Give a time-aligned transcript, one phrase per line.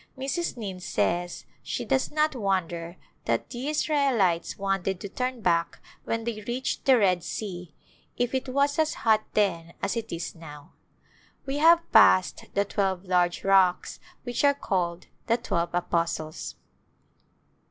[0.17, 0.57] Mrs.
[0.57, 6.41] Nind says she does not wonder that the Israelites wanted to turn back when they
[6.47, 7.75] reached the Red Sea
[8.17, 10.73] if it was as hot then as it is now.
[11.45, 16.55] We have passed the twelve large rocks which are called" The Twelve Apostles."